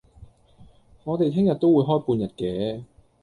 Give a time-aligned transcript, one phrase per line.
[1.03, 2.83] 我哋聽日都會開半日嘅